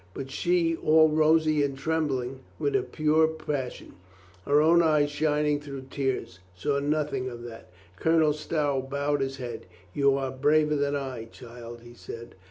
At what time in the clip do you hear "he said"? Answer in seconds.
11.81-12.33